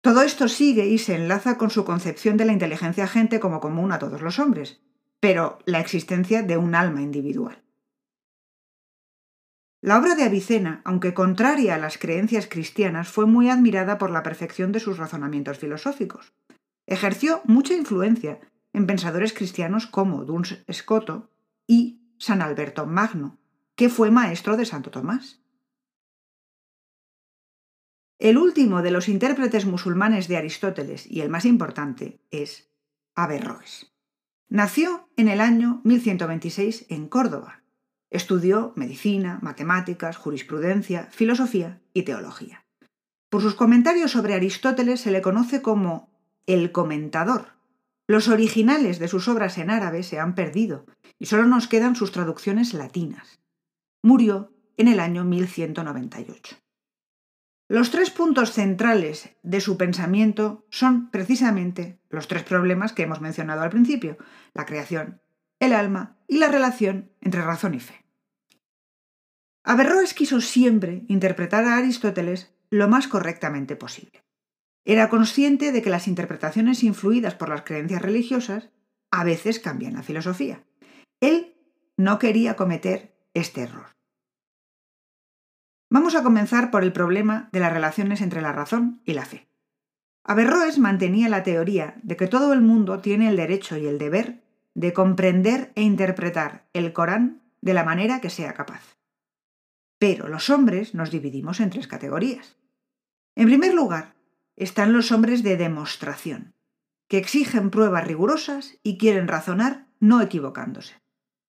Todo 0.00 0.22
esto 0.22 0.48
sigue 0.48 0.86
y 0.86 0.98
se 0.98 1.14
enlaza 1.14 1.58
con 1.58 1.70
su 1.70 1.84
concepción 1.84 2.36
de 2.36 2.46
la 2.46 2.52
inteligencia 2.52 3.04
agente 3.04 3.38
como 3.38 3.60
común 3.60 3.92
a 3.92 3.98
todos 3.98 4.22
los 4.22 4.38
hombres, 4.38 4.80
pero 5.20 5.58
la 5.66 5.80
existencia 5.80 6.42
de 6.42 6.56
un 6.56 6.74
alma 6.74 7.02
individual. 7.02 7.62
La 9.82 9.98
obra 9.98 10.14
de 10.14 10.24
Avicena, 10.24 10.82
aunque 10.84 11.14
contraria 11.14 11.74
a 11.74 11.78
las 11.78 11.96
creencias 11.96 12.46
cristianas, 12.46 13.08
fue 13.08 13.26
muy 13.26 13.48
admirada 13.48 13.98
por 13.98 14.10
la 14.10 14.22
perfección 14.22 14.72
de 14.72 14.80
sus 14.80 14.98
razonamientos 14.98 15.58
filosóficos. 15.58 16.34
Ejerció 16.86 17.40
mucha 17.44 17.74
influencia 17.74 18.40
en 18.72 18.86
pensadores 18.86 19.32
cristianos 19.32 19.86
como 19.86 20.24
Duns 20.24 20.58
Scoto 20.70 21.30
y 21.66 22.00
San 22.18 22.42
Alberto 22.42 22.86
Magno, 22.86 23.38
que 23.74 23.88
fue 23.88 24.10
maestro 24.10 24.56
de 24.56 24.66
Santo 24.66 24.90
Tomás. 24.90 25.40
El 28.20 28.36
último 28.36 28.82
de 28.82 28.90
los 28.90 29.08
intérpretes 29.08 29.64
musulmanes 29.64 30.28
de 30.28 30.36
Aristóteles 30.36 31.10
y 31.10 31.22
el 31.22 31.30
más 31.30 31.46
importante 31.46 32.20
es 32.30 32.70
Averroes. 33.14 33.94
Nació 34.50 35.08
en 35.16 35.28
el 35.28 35.40
año 35.40 35.80
1126 35.84 36.84
en 36.90 37.08
Córdoba. 37.08 37.62
Estudió 38.10 38.74
medicina, 38.76 39.38
matemáticas, 39.40 40.18
jurisprudencia, 40.18 41.08
filosofía 41.10 41.80
y 41.94 42.02
teología. 42.02 42.66
Por 43.30 43.40
sus 43.40 43.54
comentarios 43.54 44.10
sobre 44.10 44.34
Aristóteles 44.34 45.00
se 45.00 45.12
le 45.12 45.22
conoce 45.22 45.62
como 45.62 46.10
el 46.44 46.72
comentador. 46.72 47.54
Los 48.06 48.28
originales 48.28 48.98
de 48.98 49.08
sus 49.08 49.28
obras 49.28 49.56
en 49.56 49.70
árabe 49.70 50.02
se 50.02 50.20
han 50.20 50.34
perdido 50.34 50.84
y 51.18 51.24
solo 51.24 51.46
nos 51.46 51.68
quedan 51.68 51.96
sus 51.96 52.12
traducciones 52.12 52.74
latinas. 52.74 53.40
Murió 54.02 54.52
en 54.76 54.88
el 54.88 55.00
año 55.00 55.24
1198. 55.24 56.58
Los 57.70 57.92
tres 57.92 58.10
puntos 58.10 58.50
centrales 58.50 59.30
de 59.44 59.60
su 59.60 59.76
pensamiento 59.76 60.66
son 60.70 61.08
precisamente 61.12 62.00
los 62.08 62.26
tres 62.26 62.42
problemas 62.42 62.92
que 62.92 63.04
hemos 63.04 63.20
mencionado 63.20 63.62
al 63.62 63.70
principio, 63.70 64.18
la 64.54 64.66
creación, 64.66 65.22
el 65.60 65.72
alma 65.72 66.18
y 66.26 66.38
la 66.38 66.48
relación 66.48 67.12
entre 67.20 67.42
razón 67.42 67.74
y 67.74 67.78
fe. 67.78 68.04
Averroes 69.62 70.14
quiso 70.14 70.40
siempre 70.40 71.04
interpretar 71.06 71.64
a 71.64 71.76
Aristóteles 71.76 72.52
lo 72.70 72.88
más 72.88 73.06
correctamente 73.06 73.76
posible. 73.76 74.24
Era 74.84 75.08
consciente 75.08 75.70
de 75.70 75.80
que 75.80 75.90
las 75.90 76.08
interpretaciones 76.08 76.82
influidas 76.82 77.36
por 77.36 77.50
las 77.50 77.62
creencias 77.62 78.02
religiosas 78.02 78.70
a 79.12 79.22
veces 79.22 79.60
cambian 79.60 79.94
la 79.94 80.02
filosofía. 80.02 80.64
Él 81.20 81.54
no 81.96 82.18
quería 82.18 82.56
cometer 82.56 83.16
este 83.32 83.60
error. 83.60 83.99
Vamos 85.92 86.14
a 86.14 86.22
comenzar 86.22 86.70
por 86.70 86.84
el 86.84 86.92
problema 86.92 87.48
de 87.50 87.58
las 87.58 87.72
relaciones 87.72 88.20
entre 88.20 88.40
la 88.40 88.52
razón 88.52 89.02
y 89.04 89.14
la 89.14 89.24
fe. 89.24 89.48
Averroes 90.22 90.78
mantenía 90.78 91.28
la 91.28 91.42
teoría 91.42 91.96
de 92.04 92.16
que 92.16 92.28
todo 92.28 92.52
el 92.52 92.60
mundo 92.60 93.00
tiene 93.00 93.28
el 93.28 93.36
derecho 93.36 93.76
y 93.76 93.88
el 93.88 93.98
deber 93.98 94.40
de 94.74 94.92
comprender 94.92 95.72
e 95.74 95.82
interpretar 95.82 96.68
el 96.72 96.92
Corán 96.92 97.42
de 97.60 97.74
la 97.74 97.82
manera 97.82 98.20
que 98.20 98.30
sea 98.30 98.54
capaz. 98.54 98.98
Pero 99.98 100.28
los 100.28 100.48
hombres 100.48 100.94
nos 100.94 101.10
dividimos 101.10 101.58
en 101.58 101.70
tres 101.70 101.88
categorías. 101.88 102.56
En 103.34 103.46
primer 103.46 103.74
lugar, 103.74 104.14
están 104.54 104.92
los 104.92 105.10
hombres 105.10 105.42
de 105.42 105.56
demostración, 105.56 106.54
que 107.08 107.18
exigen 107.18 107.70
pruebas 107.70 108.06
rigurosas 108.06 108.78
y 108.84 108.96
quieren 108.96 109.26
razonar 109.26 109.88
no 109.98 110.20
equivocándose. 110.20 111.02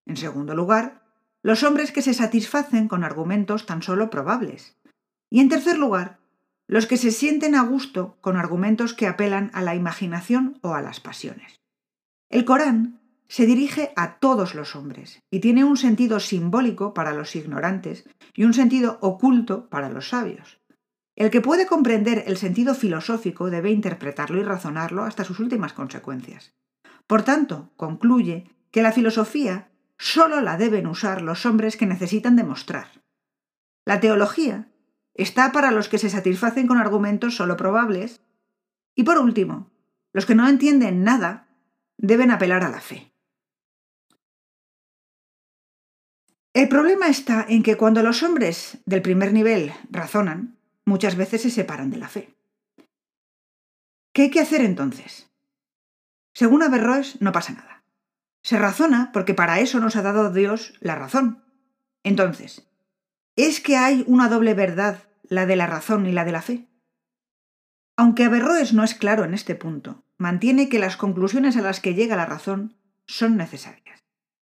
En 0.04 0.16
segundo 0.16 0.56
lugar, 0.56 1.01
los 1.42 1.62
hombres 1.62 1.92
que 1.92 2.02
se 2.02 2.14
satisfacen 2.14 2.88
con 2.88 3.04
argumentos 3.04 3.66
tan 3.66 3.82
solo 3.82 4.10
probables. 4.10 4.76
Y 5.30 5.40
en 5.40 5.48
tercer 5.48 5.78
lugar, 5.78 6.18
los 6.68 6.86
que 6.86 6.96
se 6.96 7.10
sienten 7.10 7.54
a 7.54 7.62
gusto 7.62 8.16
con 8.20 8.36
argumentos 8.36 8.94
que 8.94 9.06
apelan 9.06 9.50
a 9.52 9.62
la 9.62 9.74
imaginación 9.74 10.58
o 10.62 10.74
a 10.74 10.82
las 10.82 11.00
pasiones. 11.00 11.60
El 12.30 12.44
Corán 12.44 13.00
se 13.28 13.46
dirige 13.46 13.92
a 13.96 14.18
todos 14.18 14.54
los 14.54 14.76
hombres 14.76 15.20
y 15.30 15.40
tiene 15.40 15.64
un 15.64 15.76
sentido 15.76 16.20
simbólico 16.20 16.94
para 16.94 17.12
los 17.12 17.34
ignorantes 17.34 18.08
y 18.34 18.44
un 18.44 18.54
sentido 18.54 18.98
oculto 19.00 19.68
para 19.68 19.88
los 19.88 20.10
sabios. 20.10 20.60
El 21.16 21.30
que 21.30 21.40
puede 21.40 21.66
comprender 21.66 22.24
el 22.26 22.36
sentido 22.36 22.74
filosófico 22.74 23.50
debe 23.50 23.70
interpretarlo 23.70 24.40
y 24.40 24.44
razonarlo 24.44 25.04
hasta 25.04 25.24
sus 25.24 25.40
últimas 25.40 25.72
consecuencias. 25.72 26.54
Por 27.06 27.22
tanto, 27.22 27.70
concluye 27.76 28.50
que 28.70 28.82
la 28.82 28.92
filosofía 28.92 29.71
solo 30.02 30.40
la 30.40 30.56
deben 30.56 30.88
usar 30.88 31.22
los 31.22 31.46
hombres 31.46 31.76
que 31.76 31.86
necesitan 31.86 32.34
demostrar. 32.34 33.04
La 33.84 34.00
teología 34.00 34.68
está 35.14 35.52
para 35.52 35.70
los 35.70 35.88
que 35.88 35.98
se 35.98 36.10
satisfacen 36.10 36.66
con 36.66 36.78
argumentos 36.78 37.36
solo 37.36 37.56
probables. 37.56 38.20
Y 38.96 39.04
por 39.04 39.18
último, 39.18 39.70
los 40.12 40.26
que 40.26 40.34
no 40.34 40.48
entienden 40.48 41.04
nada 41.04 41.46
deben 41.98 42.32
apelar 42.32 42.64
a 42.64 42.68
la 42.68 42.80
fe. 42.80 43.12
El 46.52 46.68
problema 46.68 47.06
está 47.06 47.46
en 47.48 47.62
que 47.62 47.76
cuando 47.76 48.02
los 48.02 48.24
hombres 48.24 48.78
del 48.84 49.02
primer 49.02 49.32
nivel 49.32 49.72
razonan, 49.88 50.58
muchas 50.84 51.14
veces 51.14 51.42
se 51.42 51.50
separan 51.50 51.90
de 51.90 51.98
la 51.98 52.08
fe. 52.08 52.34
¿Qué 54.12 54.22
hay 54.22 54.30
que 54.30 54.40
hacer 54.40 54.62
entonces? 54.62 55.30
Según 56.34 56.64
Averroes, 56.64 57.22
no 57.22 57.30
pasa 57.30 57.52
nada. 57.52 57.81
Se 58.42 58.58
razona 58.58 59.10
porque 59.12 59.34
para 59.34 59.60
eso 59.60 59.80
nos 59.80 59.96
ha 59.96 60.02
dado 60.02 60.32
Dios 60.32 60.74
la 60.80 60.96
razón. 60.96 61.44
Entonces, 62.02 62.68
¿es 63.36 63.60
que 63.60 63.76
hay 63.76 64.04
una 64.06 64.28
doble 64.28 64.54
verdad, 64.54 65.04
la 65.22 65.46
de 65.46 65.56
la 65.56 65.66
razón 65.66 66.06
y 66.06 66.12
la 66.12 66.24
de 66.24 66.32
la 66.32 66.42
fe? 66.42 66.68
Aunque 67.96 68.24
Averroes 68.24 68.72
no 68.72 68.82
es 68.82 68.94
claro 68.94 69.24
en 69.24 69.34
este 69.34 69.54
punto, 69.54 70.02
mantiene 70.18 70.68
que 70.68 70.78
las 70.78 70.96
conclusiones 70.96 71.56
a 71.56 71.62
las 71.62 71.80
que 71.80 71.94
llega 71.94 72.16
la 72.16 72.26
razón 72.26 72.76
son 73.06 73.36
necesarias. 73.36 74.04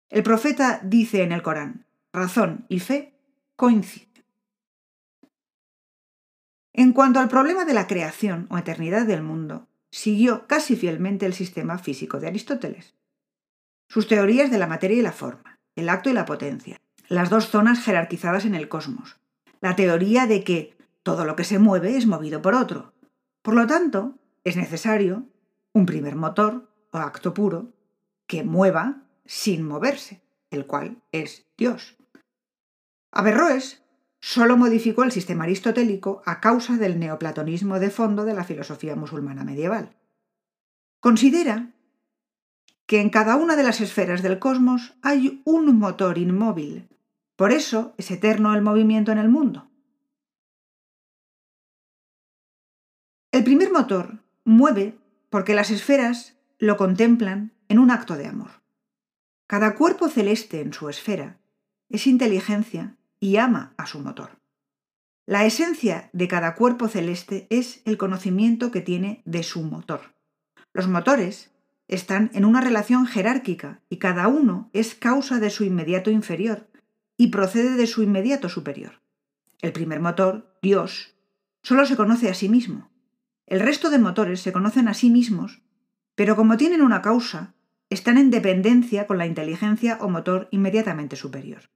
El 0.10 0.24
profeta 0.24 0.80
dice 0.84 1.24
en 1.24 1.32
el 1.32 1.44
Corán, 1.44 1.86
razón 2.13 2.65
y 2.70 2.80
fe 2.80 3.13
coinciden. 3.56 4.24
En 6.74 6.92
cuanto 6.92 7.20
al 7.20 7.30
problema 7.30 7.65
de 7.65 7.74
la 7.74 7.88
creación 7.88 8.48
o 8.50 8.58
eternidad 8.58 9.06
del 9.06 9.22
mundo, 9.22 9.68
siguió 9.92 10.46
casi 10.48 10.75
fielmente 10.75 11.25
el 11.25 11.34
sistema 11.34 11.77
físico 11.77 12.20
de 12.20 12.27
Aristóteles. 12.27 12.96
Sus 13.88 14.08
teorías 14.08 14.51
de 14.51 14.58
la 14.58 14.68
materia 14.68 14.98
y 14.98 15.01
la 15.01 15.12
forma, 15.12 15.60
el 15.75 15.89
acto 15.89 16.10
y 16.10 16.13
la 16.13 16.25
potencia, 16.25 16.80
las 17.08 17.30
dos 17.30 17.50
zonas 17.50 17.84
jerarquizadas 17.84 18.46
en 18.46 18.56
el 18.56 18.68
cosmos, 18.68 19.18
la 19.62 19.75
teoría 19.75 20.25
de 20.25 20.44
que 20.44 20.75
todo 21.04 21.25
lo 21.25 21.36
que 21.36 21.44
se 21.44 21.60
mueve 21.60 21.98
es 21.98 22.08
movido 22.08 22.42
por 22.42 22.56
otro. 22.56 22.94
Por 23.42 23.54
lo 23.54 23.68
tanto, 23.68 24.15
es 24.44 24.58
necesario 24.58 25.25
un 25.74 25.86
primer 25.86 26.15
motor 26.15 26.72
o 26.92 26.98
acto 26.98 27.34
puro 27.34 27.74
que 28.27 28.44
mueva 28.44 29.04
sin 29.25 29.68
moverse, 29.68 30.22
el 30.50 30.65
cual 30.65 31.04
es 31.12 31.46
Dios. 31.58 31.98
Averroes 33.12 33.84
solo 34.20 34.58
modificó 34.58 35.04
el 35.04 35.12
sistema 35.12 35.44
aristotélico 35.44 36.24
a 36.25 36.42
causa 36.42 36.77
del 36.77 37.00
neoplatonismo 37.00 37.80
de 37.80 37.92
fondo 37.92 38.25
de 38.25 38.34
la 38.34 38.44
filosofía 38.44 38.96
musulmana 38.96 39.44
medieval. 39.44 39.96
Considera 41.00 41.75
que 42.86 43.01
en 43.01 43.10
cada 43.10 43.36
una 43.36 43.56
de 43.56 43.63
las 43.63 43.82
esferas 43.82 44.22
del 44.22 44.39
cosmos 44.39 44.94
hay 45.01 45.42
un 45.46 45.77
motor 45.77 46.18
inmóvil. 46.18 46.88
Por 47.36 47.51
eso 47.51 47.94
es 47.98 48.12
eterno 48.12 48.54
el 48.54 48.62
movimiento 48.62 49.12
en 49.12 49.18
el 49.18 49.30
mundo. 49.30 49.70
El 53.32 53.44
primer 53.44 53.72
motor 53.72 54.20
mueve 54.46 54.98
porque 55.30 55.56
las 55.56 55.72
esferas 55.72 56.38
lo 56.60 56.77
contemplan 56.77 57.51
en 57.68 57.80
un 57.80 57.92
acto 57.92 58.15
de 58.15 58.27
amor. 58.27 58.62
Cada 59.48 59.75
cuerpo 59.75 60.08
celeste 60.08 60.62
en 60.62 60.72
su 60.72 60.88
esfera 60.88 61.38
es 61.89 62.08
inteligencia 62.08 62.96
y 63.20 63.38
ama 63.38 63.74
a 63.77 63.88
su 63.88 64.00
motor. 64.00 64.39
La 65.25 65.46
esencia 65.46 66.10
de 66.13 66.27
cada 66.27 66.56
cuerpo 66.56 66.88
celeste 66.88 67.48
es 67.50 67.82
el 67.86 67.98
conocimiento 67.98 68.72
que 68.72 68.82
tiene 68.82 69.22
de 69.25 69.44
su 69.44 69.63
motor. 69.63 70.13
Los 70.72 70.88
motores 70.88 71.51
están 71.88 72.32
en 72.34 72.46
una 72.46 72.62
relación 72.62 73.06
jerárquica 73.06 73.82
y 73.89 73.98
cada 73.98 74.27
uno 74.27 74.70
es 74.74 74.96
causa 74.96 75.39
de 75.39 75.50
su 75.50 75.63
inmediato 75.63 76.10
inferior 76.12 76.68
y 77.18 77.27
procede 77.27 77.75
de 77.75 77.88
su 77.88 78.04
inmediato 78.04 78.50
superior. 78.50 79.01
El 79.62 79.72
primer 79.72 80.00
motor, 80.00 80.58
Dios, 80.62 81.15
solo 81.62 81.86
se 81.86 81.96
conoce 81.96 82.30
a 82.30 82.34
sí 82.34 82.50
mismo. 82.50 82.89
El 83.46 83.60
resto 83.60 83.89
de 83.89 84.00
motores 84.00 84.42
se 84.42 84.51
conocen 84.51 84.88
a 84.88 84.94
sí 84.94 85.10
mismos, 85.10 85.62
pero 86.15 86.36
como 86.36 86.58
tienen 86.58 86.82
una 86.82 87.01
causa, 87.01 87.54
están 87.89 88.18
en 88.18 88.32
dependencia 88.32 89.06
con 89.06 89.18
la 89.18 89.27
inteligencia 89.27 89.98
o 90.01 90.10
motor 90.10 90.48
inmediatamente 90.51 91.15
superior. 91.15 91.70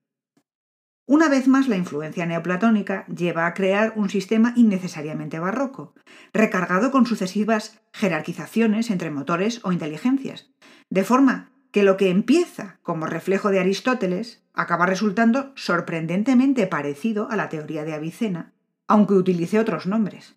Una 1.10 1.28
vez 1.28 1.48
más, 1.48 1.68
la 1.68 1.75
influencia 1.75 2.28
neoplatónica 2.28 3.04
lleva 3.08 3.48
a 3.48 3.56
crear 3.56 3.94
un 3.96 4.12
sistema 4.12 4.54
innecesariamente 4.56 5.39
barroco, 5.39 5.96
recargado 6.34 6.92
con 6.92 7.08
sucesivas 7.08 7.82
jerarquizaciones 7.94 8.92
entre 8.92 9.10
motores 9.10 9.60
o 9.63 9.72
inteligencias, 9.72 10.51
de 10.92 11.04
forma 11.04 11.50
que 11.72 11.82
lo 11.82 11.98
que 11.98 12.12
empieza 12.12 12.78
como 12.84 13.08
reflejo 13.08 13.50
de 13.50 13.60
Aristóteles 13.60 14.44
acaba 14.54 14.86
resultando 14.86 15.51
sorprendentemente 15.56 16.68
parecido 16.68 17.28
a 17.32 17.36
la 17.36 17.50
teoría 17.50 17.84
de 17.86 17.96
Avicena, 17.96 18.54
aunque 18.88 19.16
utilice 19.16 19.58
otros 19.58 19.88
nombres. 19.88 20.36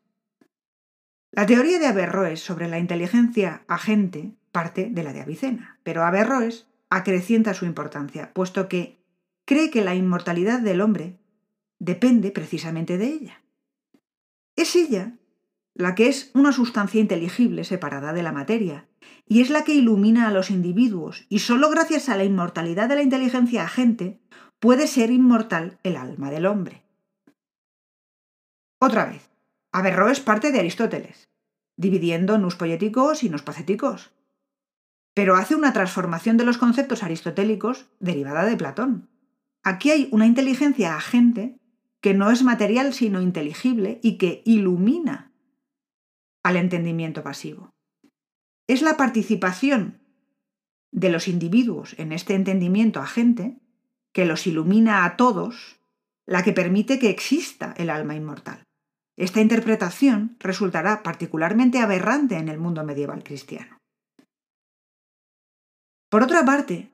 La 1.32 1.44
teoría 1.44 1.80
de 1.80 1.86
Averroes 1.88 2.40
sobre 2.40 2.68
la 2.68 2.78
inteligencia 2.78 3.60
agente 3.68 4.32
parte 4.52 4.88
de 4.90 5.02
la 5.02 5.12
de 5.12 5.20
Avicena, 5.20 5.80
pero 5.82 6.02
Averroes 6.02 6.66
acrecienta 6.88 7.52
su 7.52 7.66
importancia, 7.66 8.32
puesto 8.32 8.70
que 8.70 9.01
cree 9.44 9.70
que 9.70 9.82
la 9.82 9.94
inmortalidad 9.94 10.60
del 10.60 10.80
hombre 10.80 11.18
depende 11.78 12.30
precisamente 12.30 12.98
de 12.98 13.06
ella. 13.06 13.42
Es 14.56 14.76
ella 14.76 15.18
la 15.74 15.94
que 15.94 16.08
es 16.08 16.30
una 16.34 16.52
sustancia 16.52 17.00
inteligible 17.00 17.64
separada 17.64 18.12
de 18.12 18.22
la 18.22 18.32
materia, 18.32 18.88
y 19.26 19.40
es 19.40 19.50
la 19.50 19.64
que 19.64 19.74
ilumina 19.74 20.28
a 20.28 20.30
los 20.30 20.50
individuos, 20.50 21.26
y 21.28 21.38
sólo 21.38 21.70
gracias 21.70 22.08
a 22.08 22.16
la 22.16 22.24
inmortalidad 22.24 22.88
de 22.88 22.96
la 22.96 23.02
inteligencia 23.02 23.64
agente 23.64 24.20
puede 24.60 24.86
ser 24.86 25.10
inmortal 25.10 25.78
el 25.82 25.96
alma 25.96 26.30
del 26.30 26.46
hombre. 26.46 26.84
Otra 28.78 29.06
vez, 29.06 29.30
Averroes 29.72 30.20
parte 30.20 30.52
de 30.52 30.58
Aristóteles, 30.58 31.30
dividiendo 31.76 32.36
nus 32.36 32.56
poéticos 32.56 33.24
y 33.24 33.30
nus 33.30 33.42
pacéticos, 33.42 34.12
pero 35.14 35.36
hace 35.36 35.54
una 35.54 35.72
transformación 35.72 36.36
de 36.36 36.44
los 36.44 36.58
conceptos 36.58 37.02
aristotélicos 37.02 37.86
derivada 38.00 38.44
de 38.44 38.56
Platón. 38.56 39.08
Aquí 39.62 39.90
hay 39.90 40.08
una 40.10 40.26
inteligencia 40.26 40.96
agente 40.96 41.58
que 42.00 42.14
no 42.14 42.30
es 42.30 42.42
material 42.42 42.92
sino 42.92 43.22
inteligible 43.22 44.00
y 44.02 44.18
que 44.18 44.42
ilumina 44.44 45.32
al 46.42 46.56
entendimiento 46.56 47.22
pasivo. 47.22 47.70
Es 48.66 48.82
la 48.82 48.96
participación 48.96 50.00
de 50.90 51.10
los 51.10 51.28
individuos 51.28 51.94
en 51.98 52.12
este 52.12 52.34
entendimiento 52.34 53.00
agente 53.00 53.58
que 54.12 54.26
los 54.26 54.46
ilumina 54.46 55.04
a 55.04 55.16
todos 55.16 55.80
la 56.26 56.42
que 56.42 56.52
permite 56.52 56.98
que 56.98 57.10
exista 57.10 57.74
el 57.76 57.90
alma 57.90 58.14
inmortal. 58.14 58.64
Esta 59.16 59.40
interpretación 59.40 60.36
resultará 60.40 61.02
particularmente 61.02 61.78
aberrante 61.78 62.36
en 62.36 62.48
el 62.48 62.58
mundo 62.58 62.84
medieval 62.84 63.22
cristiano. 63.22 63.78
Por 66.10 66.22
otra 66.22 66.44
parte, 66.44 66.91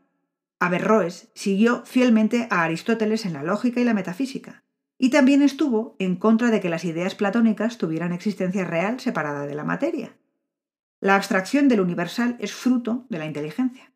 Averroes 0.61 1.31
siguió 1.35 1.85
fielmente 1.85 2.49
a 2.51 2.65
Aristóteles 2.65 3.25
en 3.25 3.33
la 3.33 3.43
lógica 3.43 3.81
y 3.81 3.85
la 3.85 3.95
metafísica, 3.95 4.65
y 4.99 5.11
también 5.11 5.43
estuvo 5.43 5.95
en 5.99 6.17
contra 6.17 6.51
de 6.51 6.61
que 6.61 6.69
las 6.69 6.85
ideas 6.85 7.15
platónicas 7.15 7.79
tuvieran 7.79 8.13
existencia 8.13 8.65
real 8.65 8.99
separada 8.99 9.47
de 9.47 9.55
la 9.55 9.65
materia. 9.65 10.17
La 11.01 11.15
abstracción 11.15 11.69
del 11.69 11.81
universal 11.81 12.37
es 12.41 12.53
fruto 12.53 13.07
de 13.09 13.19
la 13.19 13.27
inteligencia. 13.27 13.93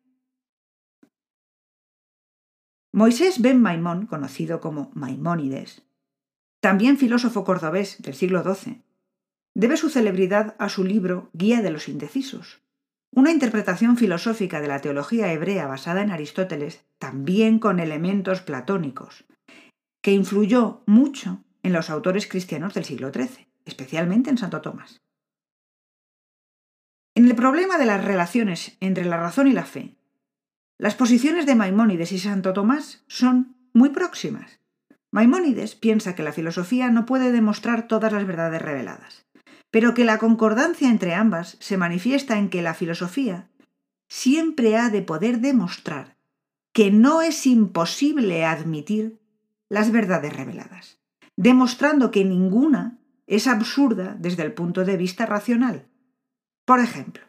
Moisés 2.93 3.41
ben 3.41 3.61
Maimón, 3.61 4.05
conocido 4.05 4.61
como 4.61 4.91
Maimónides, 4.93 5.83
también 6.61 6.97
filósofo 6.97 7.43
cordobés 7.43 8.01
del 8.01 8.13
siglo 8.13 8.41
XII, 8.41 8.83
debe 9.53 9.75
su 9.75 9.89
celebridad 9.89 10.55
a 10.59 10.69
su 10.69 10.85
libro 10.85 11.29
Guía 11.33 11.61
de 11.61 11.71
los 11.71 11.89
Indecisos, 11.89 12.62
una 13.15 13.31
interpretación 13.31 13.95
filosófica 13.95 14.59
de 14.59 14.67
la 14.67 14.79
teología 14.79 15.31
hebrea 15.31 15.67
basada 15.67 16.01
en 16.01 16.11
Aristóteles, 16.11 16.85
también 16.97 17.59
con 17.59 17.79
elementos 17.79 18.41
platónicos, 18.41 19.25
que 20.01 20.11
influyó 20.11 20.81
mucho 20.87 21.43
en 21.61 21.73
los 21.73 21.89
autores 21.89 22.27
cristianos 22.27 22.73
del 22.73 22.85
siglo 22.85 23.11
XIII, 23.13 23.47
especialmente 23.65 24.29
en 24.29 24.37
Santo 24.37 24.61
Tomás. 24.61 25.01
En 27.15 27.27
el 27.27 27.35
problema 27.35 27.77
de 27.77 27.85
las 27.85 28.03
relaciones 28.03 28.77
entre 28.79 29.05
la 29.05 29.17
razón 29.17 29.47
y 29.47 29.53
la 29.53 29.65
fe, 29.65 29.95
las 30.79 30.95
posiciones 30.95 31.45
de 31.45 31.55
Maimónides 31.55 32.11
y 32.11 32.19
Santo 32.19 32.51
Tomás 32.53 33.03
son 33.07 33.55
muy 33.73 33.89
próximas. 33.89 34.59
Maimónides 35.11 35.75
piensa 35.75 36.15
que 36.15 36.23
la 36.23 36.33
filosofía 36.33 36.89
no 36.89 37.05
puede 37.05 37.31
demostrar 37.31 37.87
todas 37.87 38.11
las 38.11 38.25
verdades 38.25 38.61
reveladas 38.61 39.27
pero 39.73 39.95
que 39.95 40.05
la 40.05 40.19
concordancia 40.19 40.87
entre 40.87 41.15
ambas 41.15 41.57
se 41.59 41.77
manifiesta 41.77 42.37
en 42.37 42.49
que 42.51 42.61
la 42.61 42.75
filosofía 42.75 43.49
siempre 44.07 44.77
ha 44.77 44.91
de 44.91 45.01
poder 45.01 45.39
demostrar 45.39 46.15
que 46.73 46.91
no 46.91 47.23
es 47.23 47.47
imposible 47.47 48.45
admitir 48.45 49.19
las 49.69 49.91
verdades 49.91 50.31
reveladas, 50.31 50.99
demostrando 51.37 52.11
que 52.11 52.23
ninguna 52.23 52.99
es 53.25 53.47
absurda 53.47 54.15
desde 54.19 54.43
el 54.43 54.53
punto 54.53 54.85
de 54.85 54.95
vista 54.95 55.25
racional. 55.25 55.87
Por 56.65 56.79
ejemplo, 56.79 57.23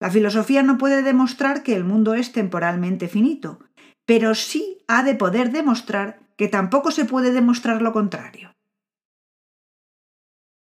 la 0.00 0.10
filosofía 0.10 0.64
no 0.64 0.78
puede 0.78 1.00
demostrar 1.04 1.62
que 1.62 1.76
el 1.76 1.84
mundo 1.84 2.14
es 2.14 2.32
temporalmente 2.32 3.06
finito, 3.06 3.60
pero 4.04 4.34
sí 4.34 4.78
ha 4.88 5.04
de 5.04 5.14
poder 5.14 5.52
demostrar 5.52 6.18
que 6.36 6.48
tampoco 6.48 6.90
se 6.90 7.04
puede 7.04 7.30
demostrar 7.30 7.82
lo 7.82 7.92
contrario. 7.92 8.52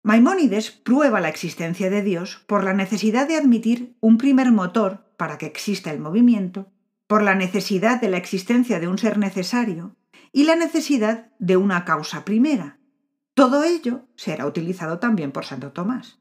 Maimónides 0.02 0.70
prueba 0.70 1.20
la 1.20 1.28
existencia 1.28 1.90
de 1.90 2.02
Dios 2.02 2.42
por 2.46 2.64
la 2.64 2.72
necesidad 2.72 3.28
de 3.28 3.36
admitir 3.36 3.96
un 4.00 4.16
primer 4.16 4.50
motor 4.50 5.04
para 5.18 5.36
que 5.36 5.46
exista 5.46 5.90
el 5.90 6.00
movimiento, 6.00 6.72
por 7.06 7.22
la 7.22 7.34
necesidad 7.34 8.00
de 8.00 8.08
la 8.08 8.16
existencia 8.16 8.80
de 8.80 8.88
un 8.88 8.96
ser 8.96 9.18
necesario 9.18 9.96
y 10.32 10.44
la 10.44 10.56
necesidad 10.56 11.32
de 11.38 11.58
una 11.58 11.84
causa 11.84 12.24
primera. 12.24 12.78
Todo 13.34 13.62
ello 13.62 14.08
será 14.16 14.46
utilizado 14.46 14.98
también 14.98 15.32
por 15.32 15.44
Santo 15.44 15.72
Tomás. 15.72 16.18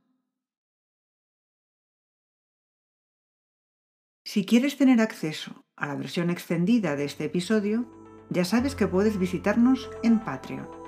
Si 4.25 4.45
quieres 4.45 4.77
tener 4.77 4.99
acceso 4.99 5.65
a 5.75 5.87
la 5.87 5.95
versión 5.95 6.29
extendida 6.29 6.95
de 6.95 7.05
este 7.05 7.25
episodio, 7.25 7.89
ya 8.29 8.45
sabes 8.45 8.75
que 8.75 8.87
puedes 8.87 9.17
visitarnos 9.17 9.89
en 10.03 10.19
Patreon. 10.19 10.78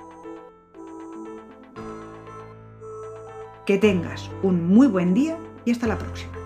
Que 3.66 3.78
tengas 3.78 4.28
un 4.42 4.66
muy 4.66 4.88
buen 4.88 5.14
día 5.14 5.38
y 5.64 5.70
hasta 5.70 5.86
la 5.86 5.96
próxima. 5.96 6.41